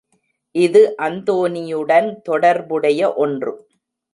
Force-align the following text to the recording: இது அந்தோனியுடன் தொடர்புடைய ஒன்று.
இது 0.55 0.81
அந்தோனியுடன் 0.99 2.09
தொடர்புடைய 2.21 3.13
ஒன்று. 3.17 3.53